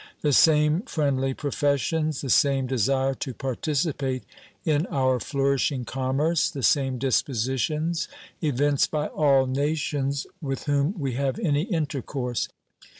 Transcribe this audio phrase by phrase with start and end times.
[0.21, 4.23] The same friendly professions, the same desire to participate
[4.65, 8.07] in our flourishing commerce, the same dispositions,
[8.41, 12.47] evinced by all nations with whom we have any intercourse.